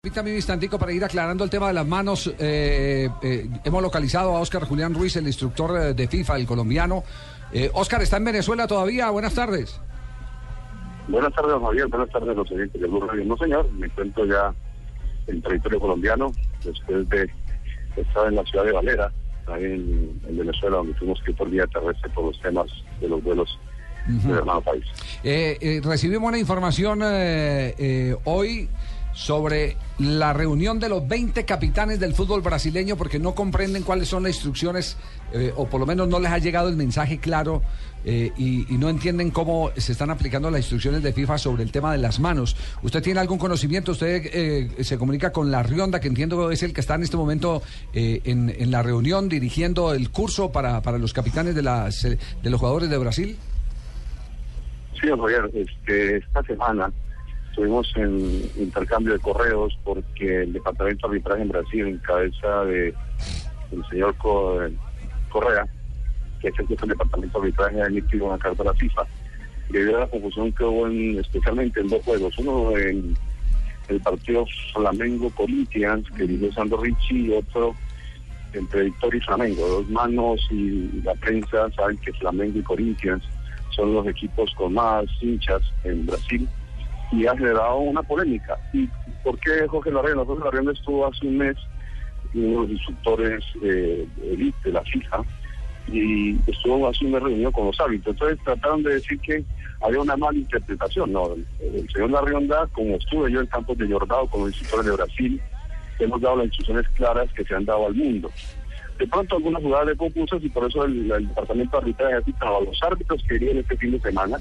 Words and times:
Permítame 0.00 0.30
un 0.30 0.36
instantico 0.36 0.78
para 0.78 0.92
ir 0.92 1.04
aclarando 1.04 1.42
el 1.42 1.50
tema 1.50 1.66
de 1.66 1.72
las 1.72 1.84
manos. 1.84 2.32
Eh, 2.38 3.08
eh, 3.20 3.48
hemos 3.64 3.82
localizado 3.82 4.36
a 4.36 4.40
Oscar 4.40 4.62
Julián 4.62 4.94
Ruiz, 4.94 5.16
el 5.16 5.26
instructor 5.26 5.92
de 5.92 6.06
FIFA, 6.06 6.36
el 6.36 6.46
colombiano. 6.46 7.02
Eh, 7.52 7.68
Oscar, 7.74 8.00
¿está 8.02 8.18
en 8.18 8.26
Venezuela 8.26 8.68
todavía? 8.68 9.10
Buenas 9.10 9.34
tardes. 9.34 9.80
Buenas 11.08 11.34
tardes, 11.34 11.52
Javier. 11.60 11.88
Buenas 11.88 12.10
tardes, 12.10 12.36
los 12.36 12.48
oyentes 12.48 12.80
de 12.80 12.86
Blue 12.86 13.00
Radio. 13.00 13.24
No, 13.24 13.36
señor, 13.38 13.68
me 13.72 13.86
encuentro 13.86 14.24
ya 14.24 14.54
en 15.26 15.42
territorio 15.42 15.80
colombiano, 15.80 16.30
después 16.62 17.08
de 17.08 17.28
estar 17.96 18.28
en 18.28 18.36
la 18.36 18.44
ciudad 18.44 18.66
de 18.66 18.72
Valera, 18.72 19.12
ahí 19.48 19.64
en, 19.64 20.20
en 20.28 20.38
Venezuela, 20.38 20.76
donde 20.76 20.94
tuvimos 20.94 21.20
que 21.24 21.32
ir 21.32 21.36
por 21.36 21.50
vía 21.50 21.66
terrestre 21.66 22.08
por 22.10 22.26
los 22.26 22.40
temas 22.40 22.68
de 23.00 23.08
los 23.08 23.20
vuelos 23.24 23.58
del 24.06 24.36
hermano 24.36 24.60
país. 24.60 24.84
Eh, 25.24 25.58
eh, 25.60 25.80
recibimos 25.82 26.28
una 26.28 26.38
información 26.38 27.00
eh, 27.02 27.74
eh, 27.76 28.16
hoy 28.24 28.68
sobre 29.18 29.76
la 29.98 30.32
reunión 30.32 30.78
de 30.78 30.88
los 30.88 31.06
20 31.08 31.44
capitanes 31.44 31.98
del 31.98 32.14
fútbol 32.14 32.40
brasileño 32.40 32.96
porque 32.96 33.18
no 33.18 33.34
comprenden 33.34 33.82
cuáles 33.82 34.06
son 34.06 34.22
las 34.22 34.34
instrucciones 34.34 34.96
eh, 35.32 35.52
o 35.56 35.66
por 35.66 35.80
lo 35.80 35.86
menos 35.86 36.06
no 36.06 36.20
les 36.20 36.30
ha 36.30 36.38
llegado 36.38 36.68
el 36.68 36.76
mensaje 36.76 37.18
claro 37.18 37.60
eh, 38.04 38.30
y, 38.38 38.72
y, 38.72 38.78
no 38.78 38.88
entienden 38.88 39.32
cómo 39.32 39.72
se 39.76 39.90
están 39.90 40.10
aplicando 40.10 40.52
las 40.52 40.60
instrucciones 40.60 41.02
de 41.02 41.12
FIFA 41.12 41.36
sobre 41.36 41.64
el 41.64 41.72
tema 41.72 41.90
de 41.90 41.98
las 41.98 42.20
manos. 42.20 42.56
¿Usted 42.80 43.02
tiene 43.02 43.18
algún 43.18 43.38
conocimiento? 43.38 43.90
¿Usted 43.90 44.22
eh, 44.32 44.84
se 44.84 44.96
comunica 44.98 45.32
con 45.32 45.50
la 45.50 45.64
Rionda, 45.64 45.98
que 45.98 46.06
entiendo 46.06 46.52
es 46.52 46.62
el 46.62 46.72
que 46.72 46.80
está 46.80 46.94
en 46.94 47.02
este 47.02 47.16
momento 47.16 47.60
eh, 47.92 48.20
en, 48.24 48.54
en, 48.56 48.70
la 48.70 48.84
reunión 48.84 49.28
dirigiendo 49.28 49.92
el 49.94 50.10
curso 50.10 50.52
para, 50.52 50.80
para 50.80 50.96
los 50.96 51.12
capitanes 51.12 51.56
de, 51.56 51.62
las, 51.62 52.02
de 52.02 52.50
los 52.50 52.60
jugadores 52.60 52.88
de 52.88 52.98
Brasil? 52.98 53.36
Sí, 55.00 55.08
Javier, 55.08 55.50
este, 55.52 56.18
esta 56.18 56.42
semana 56.44 56.92
estuvimos 57.58 57.92
en 57.96 58.48
intercambio 58.56 59.14
de 59.14 59.18
correos 59.18 59.76
porque 59.82 60.42
el 60.42 60.52
Departamento 60.52 61.08
de 61.08 61.16
Arbitraje 61.16 61.42
en 61.42 61.48
Brasil, 61.48 61.86
en 61.88 61.98
cabeza 61.98 62.64
de 62.66 62.94
el 63.72 63.84
señor 63.90 64.14
Correa, 65.28 65.66
que 66.40 66.48
es 66.48 66.54
el 66.56 66.68
jefe 66.68 66.80
del 66.82 66.90
Departamento 66.90 67.40
de 67.40 67.46
Arbitraje, 67.46 67.82
ha 67.82 67.86
emitido 67.86 68.26
una 68.26 68.38
carta 68.38 68.62
a 68.62 68.66
la 68.66 68.74
FIFA 68.74 69.02
debido 69.70 69.96
a 69.96 70.00
la 70.00 70.06
confusión 70.06 70.52
que 70.52 70.62
hubo 70.62 70.86
en, 70.86 71.18
especialmente 71.18 71.80
en 71.80 71.88
dos 71.88 72.00
juegos. 72.04 72.38
Uno 72.38 72.78
en 72.78 73.16
el 73.88 74.00
partido 74.02 74.46
Flamengo-Corinthians, 74.74 76.08
que 76.16 76.28
dirigió 76.28 76.52
Sandro 76.52 76.80
Ricci, 76.80 77.26
y 77.26 77.32
otro 77.32 77.74
entre 78.52 78.84
Victoria 78.84 79.18
y 79.18 79.22
Flamengo. 79.22 79.66
Dos 79.66 79.88
manos 79.90 80.40
y 80.52 81.02
la 81.02 81.14
prensa 81.14 81.68
saben 81.72 81.96
que 81.98 82.12
Flamengo 82.12 82.60
y 82.60 82.62
Corinthians 82.62 83.24
son 83.70 83.94
los 83.94 84.06
equipos 84.06 84.54
con 84.54 84.74
más 84.74 85.06
hinchas 85.20 85.62
en 85.82 86.06
Brasil 86.06 86.48
y 87.12 87.26
ha 87.26 87.36
generado 87.36 87.78
una 87.78 88.02
polémica. 88.02 88.56
¿Y 88.72 88.88
por 89.24 89.38
qué 89.40 89.66
Jorge 89.68 89.90
Larrena? 89.90 90.24
Jorge 90.24 90.44
Larrena 90.44 90.72
estuvo 90.72 91.06
hace 91.06 91.26
un 91.26 91.38
mes 91.38 91.56
uno 92.34 92.46
de 92.46 92.56
los 92.62 92.70
instructores 92.70 93.44
eh, 93.62 94.06
de 94.64 94.72
la 94.72 94.82
FIFA 94.82 95.22
y 95.90 96.36
estuvo 96.46 96.86
haciendo 96.88 97.16
una 97.16 97.26
reunión 97.26 97.52
con 97.52 97.66
los 97.66 97.80
árbitros. 97.80 98.14
Entonces 98.14 98.38
trataron 98.44 98.82
de 98.82 98.94
decir 98.94 99.18
que 99.20 99.44
había 99.80 100.00
una 100.00 100.16
mala 100.16 100.38
interpretación. 100.38 101.12
No, 101.12 101.34
el, 101.60 101.88
señor 101.90 102.10
Larrionda, 102.10 102.66
como 102.72 102.96
estuve 102.96 103.32
yo 103.32 103.40
en 103.40 103.46
campos 103.46 103.78
de 103.78 103.88
Jordao 103.88 104.26
con 104.28 104.40
los 104.40 104.50
instructores 104.50 104.86
de 104.86 104.96
Brasil, 104.96 105.42
hemos 105.98 106.20
dado 106.20 106.36
las 106.36 106.46
instrucciones 106.46 106.88
claras 106.90 107.32
que 107.32 107.44
se 107.44 107.54
han 107.54 107.64
dado 107.64 107.86
al 107.86 107.94
mundo. 107.94 108.30
De 108.98 109.06
pronto 109.06 109.36
algunas 109.36 109.62
jugadas 109.62 109.86
de 109.88 109.96
confusas 109.96 110.42
y 110.42 110.48
por 110.48 110.68
eso 110.68 110.84
el, 110.84 111.08
departamento 111.08 111.76
de 111.76 111.82
arbitraje 111.82 112.14
ha 112.14 112.46
a 112.46 112.60
los 112.60 112.82
árbitros 112.82 113.22
que 113.28 113.36
irían 113.36 113.58
este 113.58 113.76
fin 113.76 113.92
de 113.92 114.00
semana 114.00 114.38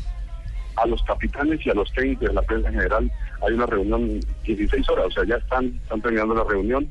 a 0.78 0.88
los 0.88 1.02
capitanes 1.04 1.66
y 1.66 1.70
a 1.70 1.74
los 1.74 1.92
técnicos 1.92 2.28
de 2.30 2.34
la 2.34 2.42
prensa 2.42 2.70
en 2.70 2.76
general 2.76 3.12
hay 3.46 3.54
una 3.54 3.66
reunión 3.66 4.20
16 4.44 4.90
horas, 4.90 5.08
o 5.08 5.12
sea, 5.12 5.24
ya 5.26 5.36
están, 5.36 5.80
están 5.84 6.02
terminando 6.02 6.36
la 6.36 6.44
reunión 6.44 6.88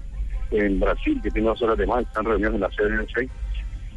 en 0.51 0.79
Brasil, 0.79 1.21
que 1.23 1.31
tiene 1.31 1.49
dos 1.49 1.63
horas 1.63 1.79
de 1.79 1.87
más, 1.87 2.03
están 2.03 2.25
reunidos 2.25 2.55
en 2.55 2.61
la 2.61 2.69
CNC 2.69 3.31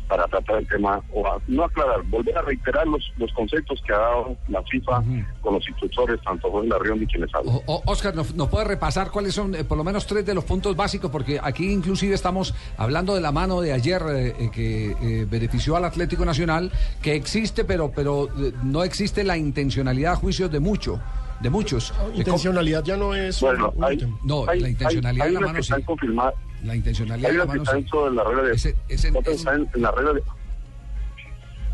para 0.10 0.28
tratar 0.28 0.58
el 0.58 0.68
tema, 0.68 1.02
o 1.14 1.26
a, 1.26 1.40
no 1.48 1.64
aclarar, 1.64 2.02
volver 2.10 2.36
a 2.36 2.42
reiterar 2.42 2.88
los, 2.88 3.14
los 3.18 3.32
conceptos 3.34 3.80
que 3.86 3.94
ha 3.94 4.00
dado 4.00 4.36
la 4.48 4.62
FIFA 4.64 5.00
uh 5.00 5.04
-huh. 5.04 5.26
con 5.42 5.54
los 5.54 5.70
instructores, 5.70 6.20
tanto 6.24 6.52
Jorge 6.52 6.68
Larrión 6.68 7.04
y 7.04 7.06
quienes 7.06 7.34
hablan. 7.34 7.60
Oscar, 7.86 8.16
¿nos, 8.16 8.34
¿nos, 8.34 8.50
puede 8.50 8.66
repasar 8.66 9.12
cuáles 9.12 9.36
son 9.36 9.54
eh, 9.54 9.64
por 9.64 9.78
lo 9.78 9.84
menos 9.84 10.08
tres 10.08 10.26
de 10.26 10.34
los 10.34 10.44
puntos 10.44 10.76
básicos? 10.76 11.12
Porque 11.12 11.40
aquí 11.42 11.72
inclusive 11.72 12.16
estamos 12.16 12.56
hablando 12.76 13.14
de 13.14 13.22
la 13.22 13.32
mano 13.32 13.62
de 13.62 13.72
ayer 13.72 14.02
eh, 14.10 14.50
que 14.52 14.92
eh, 14.92 15.28
benefició 15.30 15.76
al 15.76 15.86
Atlético 15.86 16.26
Nacional, 16.26 16.72
que 17.04 17.16
existe, 17.16 17.64
pero, 17.64 17.92
pero 17.96 18.28
eh, 18.40 18.52
no 18.64 18.84
existe 18.84 19.24
la 19.24 19.38
intencionalidad 19.38 20.14
a 20.14 20.16
juicios 20.16 20.52
de 20.52 20.60
mucho 20.60 21.00
de 21.40 21.50
muchos. 21.50 21.94
Intencionalidad 22.16 22.84
ya 22.84 22.98
no 22.98 23.16
es. 23.16 23.40
Bueno, 23.40 23.72
un, 23.74 23.84
hay, 23.86 23.98
no, 24.24 24.44
hay, 24.46 24.60
la 24.60 24.70
intencionalidad 24.70 25.26
hay, 25.26 25.30
hay 25.30 25.36
de 25.36 25.42
la 25.42 25.48
mano 25.48 25.58
que 25.58 25.64
sí. 25.64 25.72
están 25.72 25.84
confirmadas. 25.84 26.34
La 26.64 26.76
intencionalidad 26.76 27.30
de 27.30 27.38
la 27.38 27.46
mano 27.46 27.64
están 27.64 27.88
sobre 27.88 28.16
la 28.16 28.24
regla 28.24 28.44
de. 28.44 28.54
Ese- 28.54 28.76
ese- 28.90 29.10
otras 29.10 29.28
ese- 29.28 29.36
están 29.36 29.68
en 29.74 29.82
la 29.82 29.92
regla 29.92 30.14
de. 30.14 30.24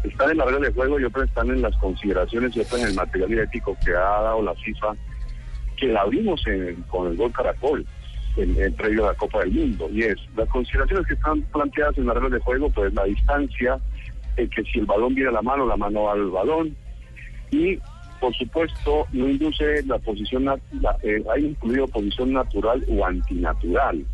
Están 0.04 0.30
en 0.32 0.38
la 0.38 0.46
regla 0.46 0.68
de 0.68 0.74
juego 0.74 1.00
y 1.00 1.04
otras 1.04 1.28
están 1.28 1.50
en 1.50 1.62
las 1.62 1.76
consideraciones 1.78 2.56
y 2.56 2.60
otras 2.60 2.82
en 2.82 2.88
el 2.90 2.94
material 2.94 3.40
ético 3.40 3.76
que 3.84 3.92
ha 3.92 4.00
dado 4.22 4.42
la 4.44 4.54
FIFA, 4.56 4.96
que 5.78 5.88
la 5.88 6.02
abrimos 6.02 6.46
en- 6.48 6.84
con 6.84 7.10
el 7.12 7.18
gol 7.18 7.32
Caracol 7.32 7.86
en, 8.38 8.62
en 8.62 8.74
previo 8.76 9.06
a 9.06 9.12
la 9.14 9.18
Copa 9.18 9.40
del 9.40 9.52
Mundo. 9.52 9.90
Y 9.92 10.04
es, 10.04 10.18
las 10.38 10.48
consideraciones 10.50 11.08
que 11.08 11.16
están 11.16 11.42
planteadas 11.44 11.98
en 11.98 12.06
la 12.06 12.14
regla 12.14 12.30
de 12.30 12.40
juego, 12.40 12.70
pues 12.70 12.94
la 12.94 13.06
distancia, 13.06 13.80
el 14.38 14.50
que 14.52 14.64
si 14.66 14.80
el 14.80 14.86
balón 14.86 15.16
viene 15.16 15.30
a 15.30 15.34
la 15.34 15.42
mano, 15.42 15.66
la 15.66 15.78
mano 15.78 16.04
va 16.04 16.14
al 16.14 16.30
balón, 16.30 16.76
y 17.50 17.80
por 18.20 18.34
supuesto 18.36 19.08
no 19.12 19.28
induce 19.28 19.82
la 19.84 19.98
posición, 20.00 20.46
la, 20.46 20.60
eh, 21.02 21.24
hay 21.34 21.46
incluido 21.46 21.88
posición 21.88 22.34
natural 22.34 22.86
o 22.90 23.06
antinatural, 23.06 24.06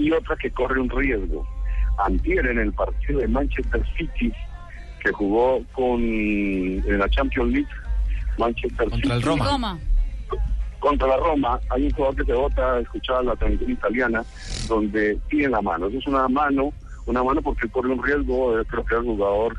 y 0.00 0.10
otra 0.12 0.36
que 0.36 0.50
corre 0.50 0.80
un 0.80 0.88
riesgo. 0.88 1.46
Antier 1.98 2.46
en 2.46 2.58
el 2.58 2.72
partido 2.72 3.20
de 3.20 3.28
Manchester 3.28 3.82
City, 3.96 4.32
que 5.02 5.12
jugó 5.12 5.62
con 5.72 6.00
en 6.00 6.98
la 6.98 7.08
Champions 7.10 7.52
League, 7.52 7.68
Manchester 8.38 8.88
Contra 8.88 9.16
City 9.16 9.26
Roma. 9.26 9.44
Roma. 9.44 9.78
contra 10.78 11.08
la 11.08 11.16
Roma, 11.18 11.60
hay 11.68 11.84
un 11.84 11.90
jugador 11.90 12.16
que 12.16 12.24
se 12.24 12.32
vota 12.32 12.74
a 12.74 12.80
escuchar 12.80 13.24
la 13.24 13.36
transmisión 13.36 13.72
italiana, 13.72 14.24
donde 14.66 15.18
tiene 15.28 15.48
la 15.48 15.60
mano. 15.60 15.88
Eso 15.88 15.98
es 15.98 16.06
una 16.06 16.26
mano, 16.28 16.72
una 17.04 17.22
mano 17.22 17.42
porque 17.42 17.68
corre 17.68 17.90
un 17.90 18.02
riesgo, 18.02 18.54
creo 18.66 18.84
que 18.84 18.94
es 18.94 19.00
el 19.00 19.06
jugador 19.06 19.56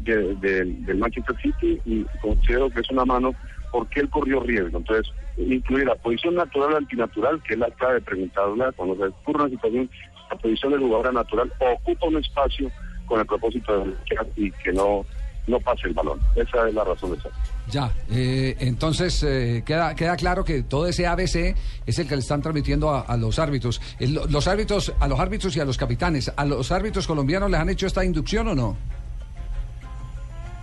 de, 0.00 0.34
de, 0.36 0.64
del 0.64 0.98
Manchester 0.98 1.36
City 1.40 1.80
y 1.84 2.04
considero 2.20 2.68
que 2.70 2.80
es 2.80 2.90
una 2.90 3.04
mano 3.04 3.32
porque 3.72 4.00
él 4.00 4.08
corrió 4.10 4.40
riesgo. 4.40 4.78
Entonces, 4.78 5.12
incluye 5.36 5.84
la 5.84 5.94
posición 5.96 6.34
natural 6.34 6.76
antinatural, 6.76 7.42
que 7.42 7.54
es 7.54 7.60
la 7.60 7.70
clave 7.72 7.94
de 7.94 8.00
preguntarla 8.02 8.72
cuando 8.72 8.96
se 8.96 9.04
ocurre 9.04 9.42
una 9.44 9.50
situación, 9.50 9.90
la 10.30 10.36
posición 10.38 10.72
del 10.72 10.80
jugador 10.80 11.14
natural 11.14 11.52
ocupa 11.60 12.06
un 12.06 12.16
espacio 12.18 12.70
con 13.06 13.20
el 13.20 13.26
propósito 13.26 13.84
de 13.84 13.94
y 14.36 14.50
que 14.50 14.72
no, 14.72 15.04
no 15.46 15.60
pase 15.60 15.86
el 15.88 15.94
balón. 15.94 16.18
Esa 16.34 16.66
es 16.68 16.74
la 16.74 16.82
razón 16.84 17.12
de 17.14 17.20
ser. 17.20 17.30
Ya, 17.68 17.92
eh, 18.10 18.56
entonces 18.60 19.22
eh, 19.24 19.62
queda, 19.66 19.94
queda 19.94 20.16
claro 20.16 20.44
que 20.44 20.62
todo 20.62 20.86
ese 20.86 21.06
ABC 21.06 21.54
es 21.86 21.98
el 21.98 22.08
que 22.08 22.14
le 22.16 22.20
están 22.20 22.40
transmitiendo 22.42 22.90
a, 22.90 23.00
a 23.02 23.16
los 23.16 23.38
árbitros. 23.38 23.80
El- 24.00 24.14
los 24.28 24.48
árbitros, 24.48 24.92
a 24.98 25.06
los 25.08 25.18
árbitros 25.20 25.56
y 25.56 25.60
a 25.60 25.64
los 25.64 25.76
capitanes, 25.76 26.32
¿a 26.36 26.44
los 26.44 26.72
árbitros 26.72 27.06
colombianos 27.06 27.50
les 27.50 27.60
han 27.60 27.68
hecho 27.70 27.86
esta 27.86 28.04
inducción 28.04 28.48
o 28.48 28.54
no? 28.54 28.76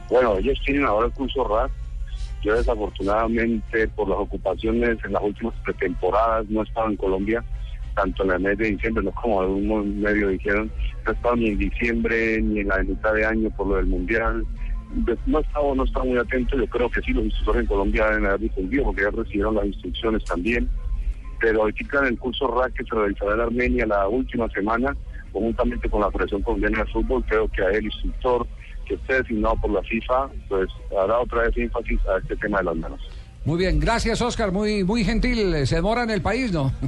Bueno, 0.10 0.38
ellos 0.38 0.58
tienen 0.66 0.86
ahora 0.86 1.08
el 1.08 1.14
curso 1.14 1.48
RAS. 1.48 1.72
Yo 2.44 2.56
desafortunadamente 2.56 3.88
por 3.90 4.10
las 4.10 4.20
ocupaciones 4.20 4.98
en 5.06 5.14
las 5.14 5.24
últimas 5.24 5.54
pretemporadas 5.64 6.46
no 6.50 6.64
estaba 6.64 6.90
en 6.90 6.98
Colombia, 6.98 7.44
tanto 7.96 8.24
en 8.24 8.32
el 8.32 8.40
mes 8.42 8.58
de 8.58 8.72
diciembre, 8.72 9.04
no 9.04 9.12
como 9.12 9.42
algunos 9.42 9.86
medios 9.86 10.32
dijeron, 10.32 10.70
no 11.06 11.12
he 11.12 11.16
estado 11.16 11.36
ni 11.38 11.48
en 11.48 11.58
diciembre 11.58 12.42
ni 12.42 12.60
en 12.60 12.68
la 12.68 12.84
mitad 12.84 13.14
de 13.14 13.26
año 13.26 13.50
por 13.52 13.68
lo 13.68 13.76
del 13.78 13.86
Mundial. 13.86 14.46
De- 15.06 15.18
No 15.26 15.40
he 15.40 15.42
estado, 15.42 15.74
no 15.74 15.84
he 15.84 15.86
estado 15.86 16.06
muy 16.06 16.18
atento, 16.18 16.58
yo 16.58 16.68
creo 16.68 16.90
que 16.90 17.02
sí, 17.02 17.14
los 17.14 17.24
instructores 17.26 17.62
en 17.62 17.68
Colombia 17.68 18.10
deben 18.10 18.26
haber 18.26 18.42
difundido 18.42 18.84
porque 18.86 19.04
ya 19.04 19.12
recibieron 19.12 19.56
las 19.56 19.66
instrucciones 19.66 20.24
también. 20.26 20.70
Pero 21.40 21.62
ahorita 21.62 22.00
en 22.00 22.06
el 22.08 22.20
curso 22.20 22.48
RAC 22.48 22.74
que 22.74 22.84
se 22.84 22.96
realizará 22.96 23.34
en 23.36 23.42
Armenia 23.42 23.86
la 23.86 24.08
última 24.08 24.50
semana, 24.50 24.96
conjuntamente 25.32 25.90
con 25.90 26.02
la 26.02 26.12
Federación 26.12 26.42
Colombiana 26.42 26.80
de 26.84 26.92
Fútbol, 26.92 27.24
creo 27.26 27.48
que 27.48 27.64
a 27.64 27.70
el 27.70 27.86
instructor 27.86 28.46
que 28.86 28.96
esté 28.96 29.16
designado 29.22 29.56
por 29.62 29.72
la 29.72 29.82
FIFA, 29.84 30.30
pues 30.50 30.70
hará 30.92 31.20
otra 31.20 31.44
vez 31.44 31.58
énfasis 31.58 32.00
a 32.08 32.18
este 32.20 32.36
tema 32.38 32.60
de 32.60 32.64
las 32.66 32.76
manos. 32.76 33.00
Muy 33.46 33.58
bien, 33.58 33.80
gracias 33.80 34.22
Oscar, 34.22 34.52
muy, 34.52 34.84
muy 34.84 35.04
gentil. 35.04 35.68
Se 35.68 35.76
demora 35.76 36.04
en 36.04 36.10
el 36.12 36.22
país, 36.22 36.52
¿no? 36.52 36.72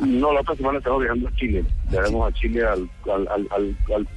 No, 0.00 0.32
la 0.32 0.40
otra 0.40 0.56
semana 0.56 0.78
estamos 0.78 1.00
viajando 1.00 1.28
a 1.28 1.34
Chile. 1.36 1.64
Viajamos 1.90 2.28
a 2.28 2.34
Chile 2.34 2.64
al, 2.66 2.90
al, 3.12 3.28
al, 3.28 3.48
al- 3.94 4.08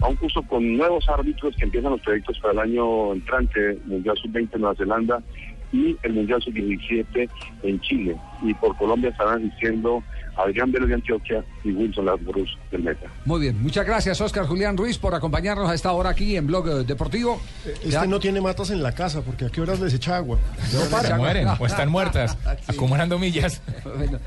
a 0.00 0.08
un 0.08 0.16
curso 0.16 0.42
con 0.42 0.76
nuevos 0.76 1.08
árbitros 1.08 1.54
que 1.56 1.64
empiezan 1.64 1.92
los 1.92 2.00
proyectos 2.00 2.38
para 2.40 2.52
el 2.54 2.58
año 2.60 3.12
entrante, 3.12 3.78
Mundial 3.84 4.16
Sub-20 4.22 4.48
en 4.54 4.60
Nueva 4.60 4.74
Zelanda 4.74 5.22
y 5.74 5.96
el 6.04 6.12
Mundial 6.12 6.40
Sub-17 6.42 7.28
en 7.64 7.80
Chile. 7.80 8.16
Y 8.42 8.54
por 8.54 8.76
Colombia 8.76 9.10
estarán 9.10 9.42
diciendo 9.50 10.02
Adrián 10.36 10.70
Vélez 10.70 10.88
de 10.88 10.94
Antioquia 10.94 11.44
y 11.64 11.70
Wilson 11.72 12.06
Lazarus 12.06 12.56
del 12.70 12.82
Meta. 12.84 13.06
Muy 13.24 13.40
bien, 13.40 13.60
muchas 13.62 13.84
gracias 13.86 14.20
Oscar 14.20 14.46
Julián 14.46 14.76
Ruiz 14.76 14.98
por 14.98 15.14
acompañarnos 15.14 15.68
a 15.68 15.74
esta 15.74 15.92
hora 15.92 16.10
aquí 16.10 16.36
en 16.36 16.46
Blog 16.46 16.68
eh, 16.68 16.84
Deportivo. 16.84 17.40
Este 17.66 17.90
Ya- 17.90 18.06
no 18.06 18.20
tiene 18.20 18.40
matas 18.40 18.70
en 18.70 18.82
la 18.82 18.92
casa, 18.92 19.22
porque 19.22 19.46
a 19.46 19.48
qué 19.48 19.60
horas 19.60 19.80
les 19.80 19.94
echa 19.94 20.16
agua. 20.16 20.38
No 20.72 20.80
para. 20.90 21.08
Se 21.08 21.14
mueren 21.14 21.48
o 21.58 21.66
están 21.66 21.88
muertas, 21.90 22.36
acumulando 22.68 23.18
millas. 23.18 23.60
Bueno, 23.96 24.18